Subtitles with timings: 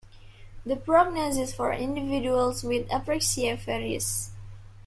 [0.65, 4.31] The prognosis for individuals with apraxia varies.